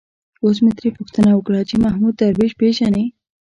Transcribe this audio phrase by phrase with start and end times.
[0.43, 3.05] اوس مې ترې پوښتنه وکړه چې محمود درویش پېژني.